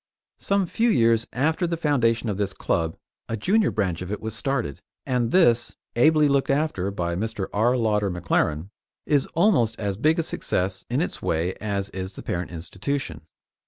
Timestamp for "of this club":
2.27-2.97